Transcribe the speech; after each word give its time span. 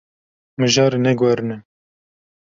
Mijarê 0.59 0.99
neguherîne. 1.05 1.57